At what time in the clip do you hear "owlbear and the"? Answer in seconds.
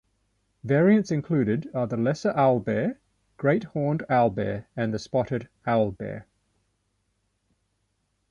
4.09-4.97